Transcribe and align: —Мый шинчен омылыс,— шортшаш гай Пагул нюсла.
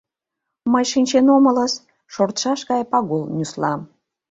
—Мый 0.71 0.85
шинчен 0.91 1.25
омылыс,— 1.35 1.73
шортшаш 2.13 2.59
гай 2.69 2.83
Пагул 2.91 3.23
нюсла. 3.35 3.73